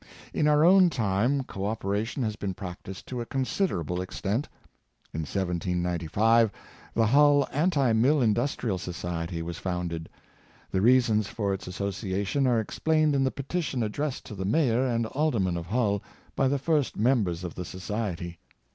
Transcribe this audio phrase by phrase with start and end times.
[0.33, 4.49] In our own time co operation has been practiced to a considerable extent.
[5.13, 6.49] In 1795,
[6.95, 10.09] the Hull Anti Mill In dustrial Society was founded.
[10.71, 14.87] The reasons for its as sociation are explained in the petition addressed to the mayor
[14.87, 16.01] and aldermen of Hull
[16.35, 18.39] by the first members of the society.